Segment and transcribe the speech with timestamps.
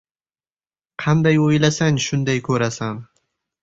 [1.03, 3.09] •Qanday o‘ylasang, shunday ko‘rasan.